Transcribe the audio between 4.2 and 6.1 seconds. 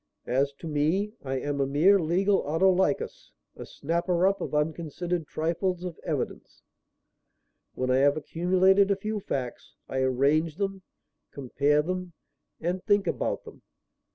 up of unconsidered trifles of